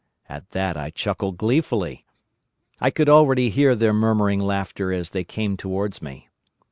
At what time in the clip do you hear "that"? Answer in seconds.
0.49-0.77